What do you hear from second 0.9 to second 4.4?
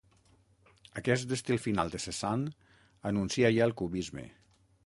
Aquest estil final de Cézanne anuncia ja el cubisme.